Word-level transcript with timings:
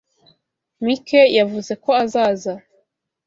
Mike 0.83 1.21
yavuze 1.37 1.73
ko 1.83 1.89
azaza. 2.03 2.53